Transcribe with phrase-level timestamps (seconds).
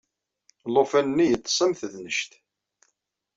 [0.65, 2.31] Alufan-nni yeḍḍes am tednect.